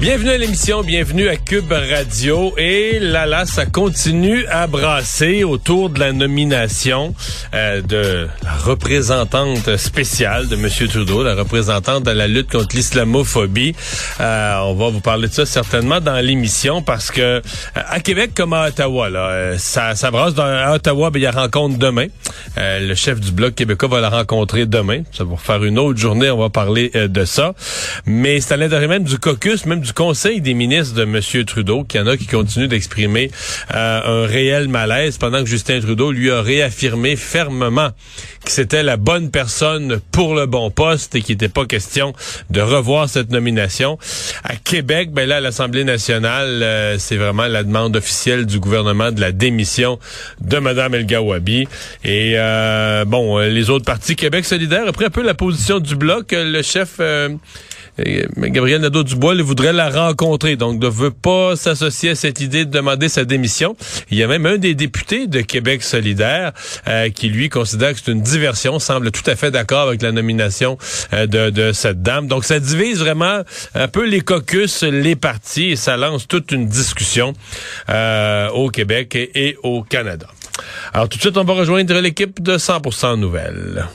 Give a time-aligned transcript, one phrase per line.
[0.00, 2.54] Bienvenue à l'émission, bienvenue à Cube Radio.
[2.56, 7.14] Et là, là, ça continue à brasser autour de la nomination
[7.52, 10.70] euh, de la représentante spéciale de M.
[10.88, 13.76] Trudeau, la représentante de la lutte contre l'islamophobie.
[14.20, 17.40] Euh, on va vous parler de ça certainement dans l'émission parce que euh,
[17.74, 20.32] à Québec comme à Ottawa, là, euh, ça, ça brasse.
[20.32, 22.06] Dans, à Ottawa, ben, il y a rencontre demain.
[22.56, 25.02] le chef du Bloc québécois va la rencontrer demain.
[25.12, 27.52] Ça va faire une autre journée, on va parler de ça.
[28.06, 31.44] Mais c'est à l'intérieur même du caucus, même du Conseil des ministres de M.
[31.44, 33.30] Trudeau, qu'il y en a qui continuent d'exprimer
[33.74, 37.90] euh, un réel malaise, pendant que Justin Trudeau lui a réaffirmé fermement
[38.44, 42.12] que c'était la bonne personne pour le bon poste et qu'il n'était pas question
[42.50, 43.98] de revoir cette nomination.
[44.44, 49.12] À Québec, ben là, à l'Assemblée nationale, euh, c'est vraiment la demande officielle du gouvernement
[49.12, 49.98] de la démission
[50.40, 51.68] de Mme El Gawabi.
[52.04, 56.32] Et euh, bon, les autres partis, Québec solidaire, après un peu la position du Bloc,
[56.32, 57.00] le chef...
[57.98, 63.08] Gabriel Nadeau-Dubois voudrait la rencontrer, donc ne veut pas s'associer à cette idée de demander
[63.08, 63.76] sa démission.
[64.10, 66.52] Il y a même un des députés de Québec solidaire
[66.88, 70.12] euh, qui, lui, considère que c'est une diversion, semble tout à fait d'accord avec la
[70.12, 70.78] nomination
[71.12, 72.26] euh, de, cette dame.
[72.26, 73.42] Donc, ça divise vraiment
[73.74, 77.32] un peu les caucus, les partis, et ça lance toute une discussion
[77.88, 80.26] euh, au Québec et, et au Canada.
[80.92, 83.86] Alors, tout de suite, on va rejoindre l'équipe de 100% Nouvelles.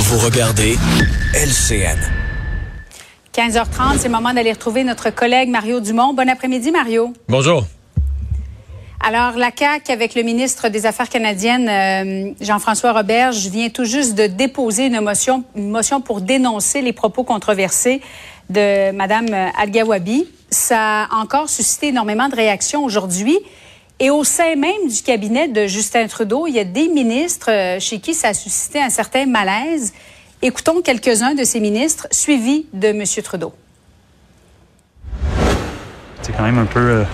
[0.00, 0.76] Vous regardez
[1.34, 2.25] LCN.
[3.36, 6.14] 15h30, c'est le moment d'aller retrouver notre collègue Mario Dumont.
[6.14, 7.12] Bon après-midi, Mario.
[7.28, 7.66] Bonjour.
[9.06, 14.14] Alors, la CAQ, avec le ministre des Affaires canadiennes, euh, Jean-François Roberge, vient tout juste
[14.14, 18.00] de déposer une motion, une motion pour dénoncer les propos controversés
[18.48, 19.26] de Mme
[19.58, 20.26] Al-Gawabi.
[20.48, 23.38] Ça a encore suscité énormément de réactions aujourd'hui.
[24.00, 27.80] Et au sein même du cabinet de Justin Trudeau, il y a des ministres euh,
[27.80, 29.92] chez qui ça a suscité un certain malaise.
[30.42, 33.02] Écoutons quelques-uns de ces ministres suivis de M.
[33.24, 33.54] Trudeau.
[36.20, 37.04] C'est quand même un peu euh,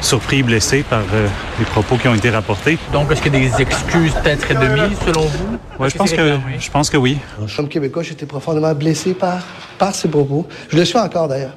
[0.00, 1.26] surpris et blessé par euh,
[1.58, 2.78] les propos qui ont été rapportés.
[2.92, 5.58] Donc, est-ce qu'il y a des excuses peut-être demises selon vous?
[5.80, 7.18] Oui, je pense, que, je pense que oui.
[7.56, 9.42] Comme Québécois, j'étais profondément blessé par,
[9.76, 10.46] par ces propos.
[10.68, 11.56] Je le suis encore d'ailleurs.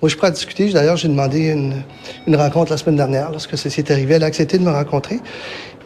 [0.00, 0.70] Moi, je suis prêt à discuter.
[0.70, 1.82] D'ailleurs, j'ai demandé une,
[2.28, 4.14] une, rencontre la semaine dernière lorsque ceci est arrivé.
[4.14, 5.18] Elle a accepté de me rencontrer.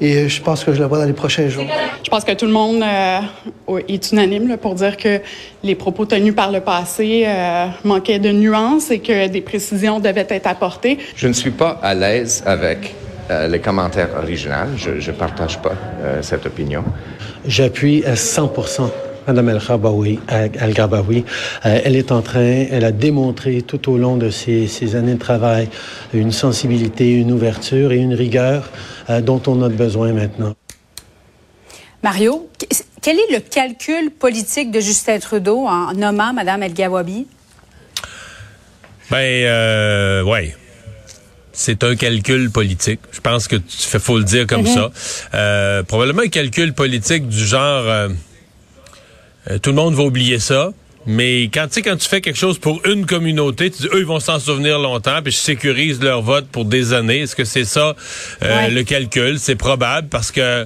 [0.00, 1.64] Et je pense que je la vois dans les prochains jours.
[2.02, 5.20] Je pense que tout le monde euh, est unanime là, pour dire que
[5.62, 10.26] les propos tenus par le passé euh, manquaient de nuances et que des précisions devaient
[10.28, 10.98] être apportées.
[11.14, 12.94] Je ne suis pas à l'aise avec
[13.30, 14.76] euh, les commentaires originaux.
[14.76, 16.84] Je ne partage pas euh, cette opinion.
[17.46, 18.52] J'appuie à 100
[19.26, 20.48] Madame El euh,
[21.62, 25.18] elle est en train, elle a démontré tout au long de ses, ses, années de
[25.18, 25.68] travail
[26.12, 28.70] une sensibilité, une ouverture et une rigueur
[29.10, 30.54] euh, dont on a besoin maintenant.
[32.02, 32.48] Mario,
[33.00, 37.26] quel est le calcul politique de Justin Trudeau en nommant Madame El-Gawabi?
[39.10, 40.54] Ben, euh, ouais
[41.52, 43.00] c'est un calcul politique.
[43.12, 44.74] Je pense que tu fais faut le dire comme mm-hmm.
[44.74, 44.90] ça.
[45.34, 48.08] Euh, probablement un calcul politique du genre euh,
[49.50, 50.72] euh, tout le monde va oublier ça.
[51.04, 54.00] Mais quand tu sais quand tu fais quelque chose pour une communauté, tu dis eux
[54.00, 57.22] ils vont s'en souvenir longtemps, puis je sécurise leur vote pour des années.
[57.22, 57.96] Est-ce que c'est ça
[58.42, 59.40] euh, le calcul?
[59.40, 60.64] C'est probable parce que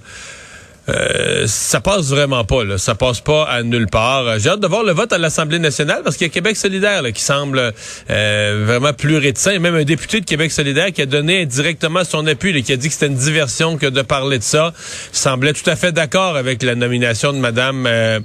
[0.89, 2.79] euh, ça passe vraiment pas, là.
[2.79, 4.39] Ça passe pas à nulle part.
[4.39, 7.03] J'ai hâte de voir le vote à l'Assemblée nationale parce qu'il y a Québec solidaire
[7.13, 7.73] qui semble
[8.11, 9.49] euh, vraiment plus réticent.
[9.49, 12.73] Et même un député de Québec solidaire qui a donné indirectement son appui, là, qui
[12.73, 14.73] a dit que c'était une diversion que de parler de ça.
[15.13, 18.21] semblait tout à fait d'accord avec la nomination de Madame euh,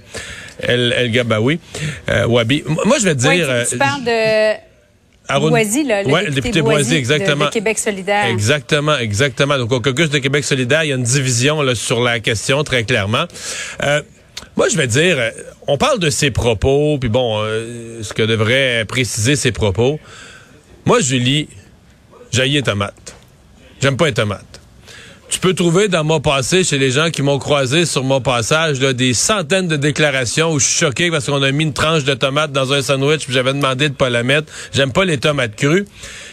[0.60, 1.60] El, El Gabawi,
[2.10, 2.64] euh, Wabi.
[2.66, 3.48] Moi, je vais te dire...
[3.50, 4.71] Oui, tu, tu parles de
[5.40, 7.46] Boisy, le, le, ouais, député, député Boisy, exactement.
[7.46, 8.26] De, de, Québec solidaire.
[8.26, 9.58] Exactement, exactement.
[9.58, 12.64] Donc, au caucus de Québec solidaire, il y a une division là, sur la question,
[12.64, 13.26] très clairement.
[13.84, 14.02] Euh,
[14.58, 15.32] moi, je vais dire, euh,
[15.68, 20.00] on parle de ses propos, puis bon, euh, ce que devrait préciser ses propos.
[20.86, 21.48] Moi, Julie,
[22.32, 23.16] j'haïs les tomates.
[23.82, 24.51] J'aime pas les tomates.
[25.32, 28.82] Tu peux trouver dans mon passé, chez les gens qui m'ont croisé sur mon passage,
[28.82, 32.04] là, des centaines de déclarations où je suis choqué parce qu'on a mis une tranche
[32.04, 34.52] de tomate dans un sandwich puis j'avais demandé de pas la mettre.
[34.74, 35.86] J'aime pas les tomates crues.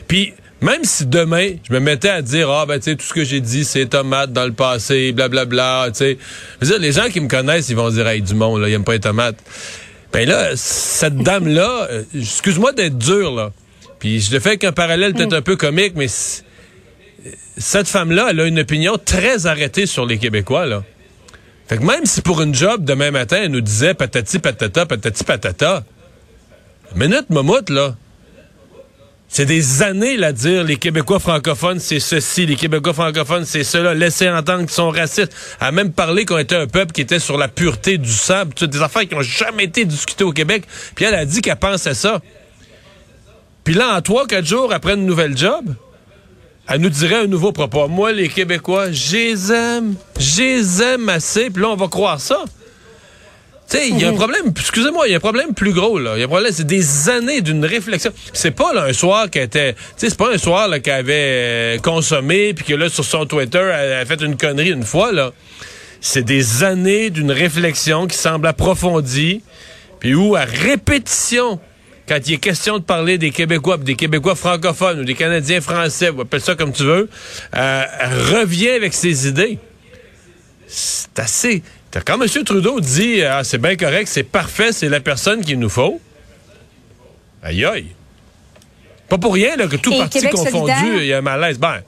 [0.09, 3.15] Puis même si demain, je me mettais à dire, ah, ben, tu sais, tout ce
[3.15, 6.19] que j'ai dit, c'est tomates dans le passé, blablabla, tu sais.
[6.61, 8.69] Je veux dire, les gens qui me connaissent, ils vont dire, hey, du monde, là,
[8.69, 9.37] ils aiment pas les tomates.
[10.13, 13.53] Ben là, cette dame-là, euh, excuse-moi d'être dur, là,
[14.01, 16.09] Puis je le fais avec un parallèle peut-être un peu comique, mais
[17.59, 20.85] cette femme-là, elle a une opinion très arrêtée sur les Québécois.
[21.69, 25.25] Fait que même si pour une job, demain matin, elle nous disait patati patata, patati
[25.25, 25.85] patata,
[26.95, 27.97] minute, mamoute, là.
[29.31, 33.93] C'est des années, là, dire les Québécois francophones, c'est ceci, les Québécois francophones, c'est cela,
[33.93, 35.35] laisser entendre qu'ils sont racistes.
[35.61, 38.81] A même parlé qu'on était un peuple qui était sur la pureté du sable, des
[38.81, 40.65] affaires qui n'ont jamais été discutées au Québec.
[40.95, 42.23] Puis elle a dit qu'elle pensait ça.
[43.65, 45.75] Puis là, en trois, quatre jours après une nouvelle job,
[46.69, 47.89] elle nous dirait un nouveau propos.
[47.89, 51.49] Moi, les Québécois, j'aime, j'aime assez.
[51.51, 52.45] Puis là, on va croire ça.
[53.71, 55.99] Tu sais, il y a un problème, excusez-moi, il y a un problème plus gros,
[55.99, 56.15] là.
[56.17, 58.13] Il y a un problème, c'est des années d'une réflexion.
[58.33, 60.95] C'est pas là, un soir qui était, tu sais, c'est pas un soir là, qu'elle
[60.95, 64.85] avait euh, consommé, puis que là, sur son Twitter, elle a fait une connerie une
[64.85, 65.33] fois, là.
[66.01, 69.43] C'est des années d'une réflexion qui semble approfondie,
[70.01, 71.61] puis où, à répétition,
[72.09, 76.11] quand il est question de parler des Québécois, des Québécois francophones ou des Canadiens français,
[76.11, 77.09] ou appelle ça comme tu veux,
[77.55, 77.85] euh,
[78.33, 79.59] revient avec ses idées.
[80.67, 81.63] C'est assez.
[82.05, 82.45] Quand M.
[82.45, 86.01] Trudeau dit ah, c'est bien correct, c'est parfait, c'est la personne qu'il nous faut,
[87.43, 87.87] aïe aïe.
[89.09, 91.59] Pas pour rien que tout parti confondu, il y a un malaise.
[91.59, 91.81] Ben,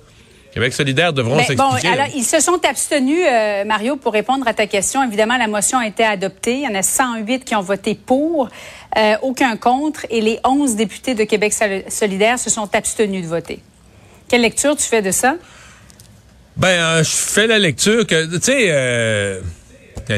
[0.52, 1.88] Québec solidaire devront s'expliquer.
[1.88, 5.02] Bon, alors, ils se sont abstenus, euh, Mario, pour répondre à ta question.
[5.02, 6.55] Évidemment, la motion a été adoptée.
[6.55, 8.49] Il y en a 108 qui ont voté pour,
[8.99, 11.55] euh, aucun contre, et les 11 députés de Québec
[11.88, 13.61] solidaire se sont abstenus de voter.
[14.29, 15.37] Quelle lecture tu fais de ça?
[16.56, 19.41] Ben, euh, je fais la lecture que, tu sais,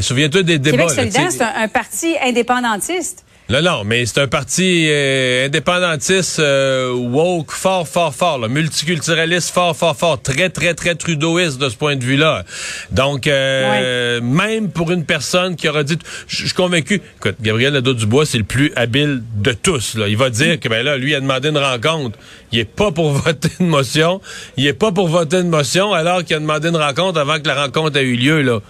[0.01, 0.87] souviens-toi des débats.
[0.87, 3.25] Québec solidaire, c'est un parti indépendantiste.
[3.53, 9.51] Non, non, mais c'est un parti euh, indépendantiste euh, woke fort, fort, fort, là, multiculturaliste
[9.51, 12.45] fort, fort, fort, très, très, très trudeauiste de ce point de vue-là.
[12.93, 18.25] Donc, euh, même pour une personne qui aura dit, je suis convaincu, écoute, Gabriel Nadeau-Dubois,
[18.25, 19.97] c'est le plus habile de tous.
[19.97, 20.09] Là.
[20.09, 22.19] Il va dire que, ben là, lui, a demandé une rencontre.
[22.53, 24.23] Il est pas pour voter une motion.
[24.57, 27.49] Il est pas pour voter une motion alors qu'il a demandé une rencontre avant que
[27.49, 28.61] la rencontre ait eu lieu, là.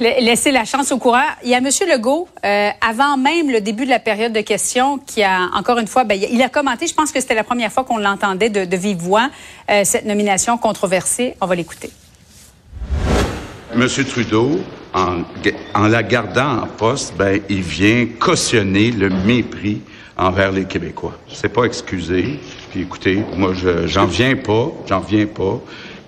[0.00, 1.24] laisser la chance au coureur.
[1.42, 1.68] Il y a M.
[1.88, 5.86] Legault, euh, avant même le début de la période de questions, qui a, encore une
[5.86, 8.76] fois, ben, il a commenté, je pense que c'était la première fois qu'on l'entendait de,
[8.76, 9.30] vive voix,
[9.70, 11.34] euh, cette nomination controversée.
[11.40, 11.90] On va l'écouter.
[13.74, 13.86] M.
[13.88, 14.60] Trudeau,
[14.94, 19.80] en, la gardant en poste, ben, il vient cautionner le mépris
[20.16, 21.18] envers les Québécois.
[21.32, 22.38] C'est pas excusé.
[22.70, 23.52] Puis écoutez, moi,
[23.86, 25.60] j'en viens pas, j'en viens pas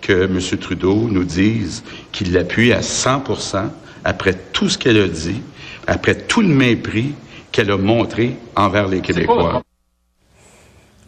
[0.05, 0.39] que M.
[0.59, 3.71] Trudeau nous dise qu'il l'appuie à 100%
[4.05, 5.41] après tout ce qu'elle a dit,
[5.87, 7.15] après tout le mépris
[7.51, 9.63] qu'elle a montré envers les Québécois.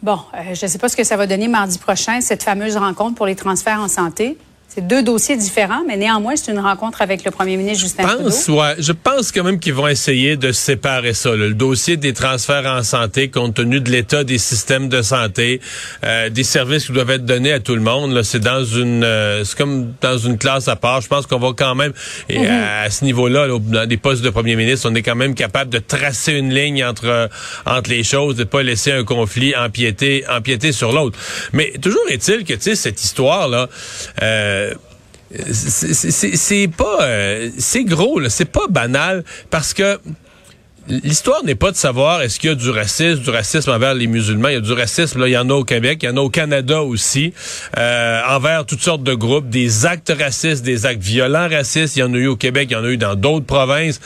[0.02, 2.76] Bon, euh, je ne sais pas ce que ça va donner mardi prochain, cette fameuse
[2.76, 4.38] rencontre pour les transferts en santé.
[4.76, 8.43] C'est deux dossiers différents, mais néanmoins, c'est une rencontre avec le premier ministre Justin pense,
[8.43, 8.61] Trudeau.
[8.61, 11.34] Ouais, je pense quand même qu'ils vont essayer de séparer ça.
[11.34, 15.62] Le dossier des transferts en santé, compte tenu de l'état des systèmes de santé,
[16.05, 19.44] euh, des services qui doivent être donnés à tout le monde, c'est dans une, euh,
[19.44, 21.00] c'est comme dans une classe à part.
[21.00, 21.94] Je pense qu'on va quand même,
[22.28, 22.46] et mhm.
[22.46, 25.78] à, ce niveau-là, dans des postes de premier ministre, on est quand même capable de
[25.78, 27.31] tracer une ligne entre
[27.64, 31.19] entre les choses, de pas laisser un conflit empiéter empiéter sur l'autre.
[31.55, 33.70] Mais toujours est-il que tu sais cette histoire là.
[34.23, 34.65] Euh,
[35.52, 39.99] c'est pas euh, c'est gros c'est pas banal parce que
[40.88, 44.06] L'histoire n'est pas de savoir est-ce qu'il y a du racisme, du racisme envers les
[44.06, 44.49] musulmans.
[44.49, 46.16] Il y a du racisme, là, il y en a au Québec, il y en
[46.16, 47.33] a au Canada aussi,
[47.76, 51.97] euh, envers toutes sortes de groupes, des actes racistes, des actes violents racistes.
[51.97, 54.00] Il y en a eu au Québec, il y en a eu dans d'autres provinces.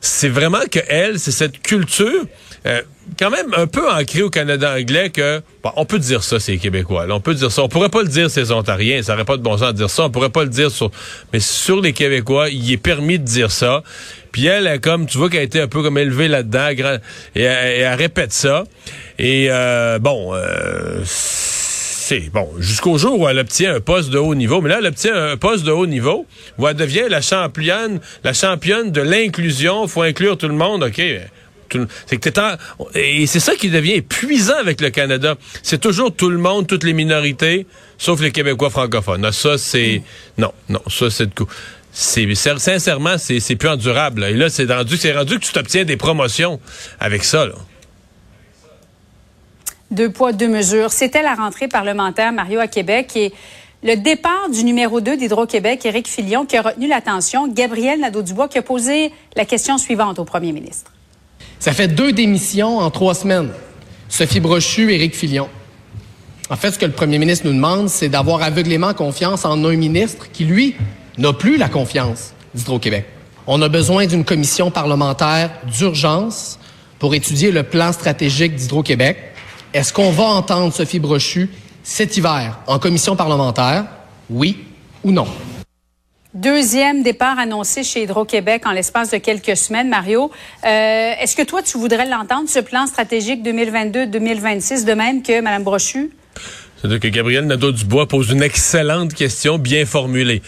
[0.00, 2.24] C'est vraiment que elle, c'est cette culture
[2.66, 2.82] euh,
[3.18, 5.42] quand même un peu ancré au Canada anglais que
[5.76, 7.62] on peut dire ça c'est québécois on peut dire ça.
[7.62, 9.02] On pourrait pas le dire ces ontariens.
[9.02, 10.04] Ça aurait pas de bon sens de dire ça.
[10.04, 10.90] On pourrait pas le dire sur
[11.32, 13.82] mais sur les québécois il est permis de dire ça.
[14.32, 16.68] Puis elle comme tu vois qu'elle a été un peu comme élevée là-dedans
[17.34, 18.64] et, elle, répète ça.
[19.18, 21.02] Et euh, bon euh,
[22.32, 24.60] bon, jusqu'au jour où elle obtient un poste de haut niveau.
[24.60, 26.26] Mais là, elle obtient un poste de haut niveau
[26.58, 29.86] où elle devient la championne, la championne de l'inclusion.
[29.86, 31.00] Faut inclure tout le monde, ok?
[32.06, 32.30] C'est que
[32.94, 35.36] et c'est ça qui devient épuisant avec le Canada.
[35.62, 39.24] C'est toujours tout le monde, toutes les minorités, sauf les Québécois francophones.
[39.24, 40.02] Ah, ça, c'est
[40.36, 41.46] non, non, ça c'est coup.
[41.92, 44.24] C'est sincèrement, c'est plus endurable.
[44.24, 46.60] Et là, c'est rendu, c'est rendu que tu t'obtiens des promotions
[47.00, 47.46] avec ça.
[49.90, 50.92] Deux poids, deux mesures.
[50.92, 53.16] C'était la rentrée parlementaire, Mario, à Québec.
[53.16, 53.32] Et
[53.82, 58.58] le départ du numéro 2 d'Hydro-Québec, Éric Filion, qui a retenu l'attention, Gabriel Nadeau-Dubois, qui
[58.58, 60.92] a posé la question suivante au premier ministre.
[61.58, 63.50] Ça fait deux démissions en trois semaines.
[64.08, 65.48] Sophie Brochu, Éric Filion.
[66.50, 69.76] En fait, ce que le premier ministre nous demande, c'est d'avoir aveuglément confiance en un
[69.76, 70.74] ministre qui, lui,
[71.18, 73.06] n'a plus la confiance d'Hydro-Québec.
[73.46, 76.58] On a besoin d'une commission parlementaire d'urgence
[76.98, 79.16] pour étudier le plan stratégique d'Hydro-Québec.
[79.72, 81.48] Est-ce qu'on va entendre Sophie Brochu
[81.84, 83.84] cet hiver en commission parlementaire?
[84.28, 84.58] Oui
[85.04, 85.26] ou non?
[86.34, 90.30] Deuxième départ annoncé chez Hydro-Québec en l'espace de quelques semaines, Mario.
[90.64, 95.62] Euh, Est-ce que toi, tu voudrais l'entendre, ce plan stratégique 2022-2026, de même que Mme
[95.62, 96.10] Brochu?
[96.76, 100.40] C'est-à-dire que Gabriel Nadeau-Dubois pose une excellente question bien formulée.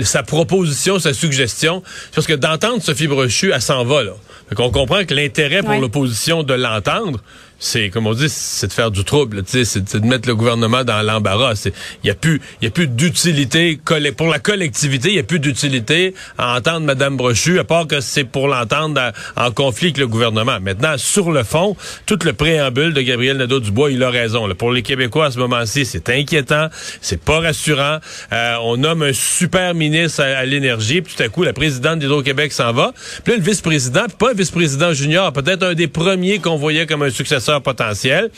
[0.00, 1.82] Sa proposition, sa suggestion,
[2.14, 4.12] parce que d'entendre Sophie Brochu, elle s'en va, là.
[4.58, 7.20] On comprend que l'intérêt pour l'opposition de l'entendre,
[7.58, 11.02] c'est comme on dit, c'est de faire du trouble, c'est de mettre le gouvernement dans
[11.02, 11.68] l'embarras.
[12.04, 13.80] Il y a plus, y a plus d'utilité
[14.16, 15.08] pour la collectivité.
[15.08, 19.12] Il y a plus d'utilité à entendre Madame Brochu, à part que c'est pour l'entendre
[19.36, 20.58] en conflit avec le gouvernement.
[20.60, 24.46] Maintenant, sur le fond, tout le préambule de Gabriel Nadeau-Dubois, il a raison.
[24.54, 26.68] Pour les Québécois à ce moment-ci, c'est inquiétant,
[27.00, 27.98] c'est pas rassurant.
[28.32, 32.52] Euh, on nomme un super ministre à, l'énergie, puis tout à coup, la présidente d'Hydro-Québec
[32.52, 32.92] s'en va.
[33.24, 37.02] Puis là, le vice-président, pas un vice-président junior, peut-être un des premiers qu'on voyait comme
[37.02, 38.30] un successeur potentiel.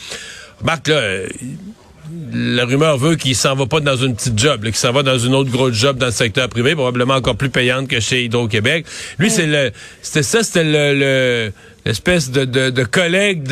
[0.63, 1.01] Marc, là,
[2.33, 5.19] la rumeur veut qu'il s'en va pas dans une petite job, qu'il s'en va dans
[5.19, 8.87] une autre grosse job dans le secteur privé, probablement encore plus payante que chez Hydro-Québec.
[9.19, 9.71] Lui, c'est le,
[10.03, 11.53] c'était ça, c'était le
[11.89, 13.43] espèce de, de, de collègue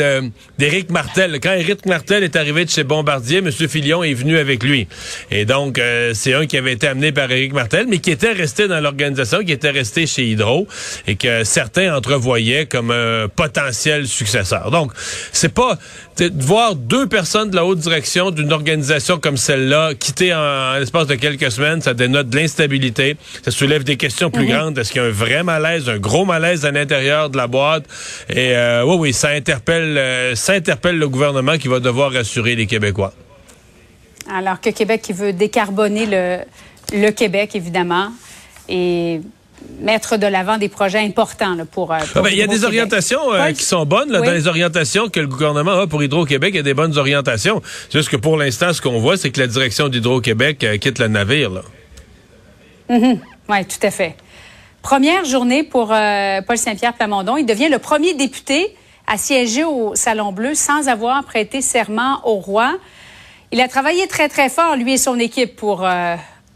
[0.58, 1.38] d'Éric Martel.
[1.42, 3.50] Quand Éric Martel est arrivé de chez Bombardier, M.
[3.50, 4.86] Filion est venu avec lui.
[5.30, 8.32] Et donc, euh, c'est un qui avait été amené par Éric Martel, mais qui était
[8.32, 10.66] resté dans l'organisation, qui était resté chez Hydro,
[11.06, 14.70] et que certains entrevoyaient comme un potentiel successeur.
[14.70, 14.92] Donc,
[15.32, 15.78] c'est pas
[16.18, 21.06] de voir deux personnes de la haute direction d'une organisation comme celle-là quitter en, l'espace
[21.06, 24.50] de quelques semaines, ça dénote de l'instabilité, ça soulève des questions plus mhm.
[24.50, 24.78] grandes.
[24.78, 27.84] Est-ce qu'il y a un vrai malaise, un gros malaise à l'intérieur de la boîte?
[28.28, 32.56] Et euh, oui, oui, ça interpelle, euh, ça interpelle le gouvernement qui va devoir rassurer
[32.56, 33.12] les Québécois.
[34.28, 36.38] Alors que Québec qui veut décarboner le,
[36.92, 38.10] le Québec, évidemment,
[38.68, 39.20] et
[39.78, 43.20] mettre de l'avant des projets importants pour, euh, ah ben, Il y a des orientations
[43.56, 44.10] qui sont bonnes.
[44.10, 47.62] Dans les orientations que le gouvernement a pour Hydro-Québec, il y a des bonnes orientations.
[47.92, 51.62] Juste que pour l'instant, ce qu'on voit, c'est que la direction d'Hydro-Québec quitte le navire.
[52.90, 53.18] Mm-hmm.
[53.48, 54.16] Oui, tout à fait.
[54.86, 57.36] Première journée pour euh, Paul Saint-Pierre Plamondon.
[57.36, 58.72] Il devient le premier député
[59.08, 62.78] à siéger au Salon Bleu sans avoir prêté serment au roi.
[63.50, 66.14] Il a travaillé très, très fort, lui et son équipe, pour euh,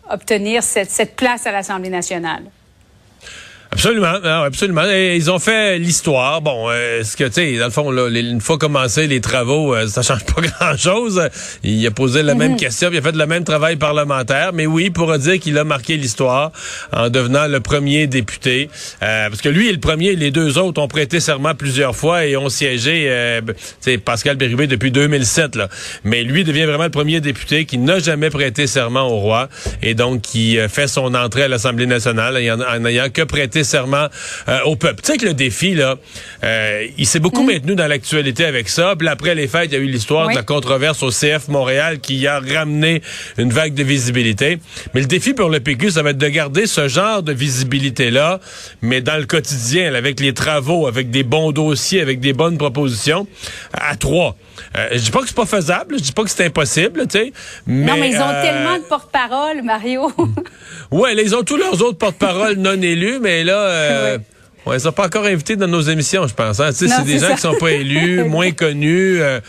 [0.08, 2.44] obtenir cette place à l'Assemblée nationale.
[3.72, 4.82] Absolument, absolument.
[4.84, 6.42] ils ont fait l'histoire.
[6.42, 9.74] Bon, euh, ce que tu sais, dans le fond, là, une fois commencé les travaux,
[9.74, 11.28] euh, ça change pas grand-chose.
[11.62, 12.56] Il a posé la même mhm.
[12.58, 14.52] question, il a fait le même travail parlementaire.
[14.52, 16.50] Mais oui, pour dire qu'il a marqué l'histoire
[16.92, 18.68] en devenant le premier député,
[19.04, 20.16] euh, parce que lui est le premier.
[20.16, 23.06] Les deux autres ont prêté serment plusieurs fois et ont siégé.
[23.08, 23.40] Euh,
[23.80, 25.54] sais, Pascal Bérubé depuis 2007.
[25.54, 25.68] Là.
[26.02, 29.48] Mais lui devient vraiment le premier député qui n'a jamais prêté serment au roi
[29.80, 32.36] et donc qui fait son entrée à l'Assemblée nationale
[32.68, 34.08] en n'ayant que prêté serment
[34.48, 35.02] euh, au peuple.
[35.02, 35.96] Tu sais que le défi, là,
[36.44, 37.46] euh, il s'est beaucoup mm.
[37.46, 38.94] maintenu dans l'actualité avec ça.
[38.98, 42.00] Puis après les fêtes, il y a eu l'histoire de la controverse au CF Montréal
[42.00, 43.02] qui a ramené
[43.38, 44.58] une vague de visibilité.
[44.94, 48.40] Mais le défi pour le PQ, ça va être de garder ce genre de visibilité-là,
[48.82, 53.26] mais dans le quotidien, avec les travaux, avec des bons dossiers, avec des bonnes propositions,
[53.72, 54.36] à trois.
[54.76, 57.18] Euh, je dis pas que c'est pas faisable, je dis pas que c'est impossible, tu
[57.18, 57.32] sais.
[57.66, 60.12] non, mais ils ont tellement de porte-parole, Mario.
[60.90, 64.18] ouais, ils ont tous leurs autres porte-parole non élus, mais là, euh,
[64.66, 64.76] ouais.
[64.76, 66.60] ils sont pas encore invités dans nos émissions, je pense.
[66.60, 66.70] Hein.
[66.72, 69.20] C'est des gens qui sont pas élus, moins connus.
[69.20, 69.40] Euh,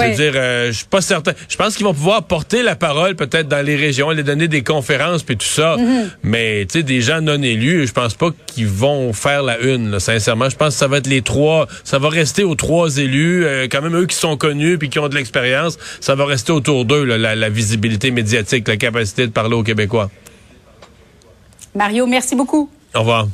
[0.00, 1.32] je veux dire, euh, je suis pas certain.
[1.48, 4.62] Je pense qu'ils vont pouvoir porter la parole peut-être dans les régions, aller donner des
[4.62, 5.76] conférences puis tout ça.
[5.76, 6.08] Mm-hmm.
[6.22, 9.98] Mais tu sais, des gens non élus, je pense pas qu'ils vont faire la une.
[10.00, 11.68] sincèrement, je pense que ça va être les trois.
[11.84, 15.08] Ça va rester aux trois élus, quand même eux qui sont connus puis qui ont
[15.08, 15.78] de l'expérience.
[16.00, 20.10] Ça va rester autour d'eux la, la visibilité médiatique, la capacité de parler aux Québécois.
[21.74, 22.70] Mario, merci beaucoup.
[22.94, 23.26] Au revoir.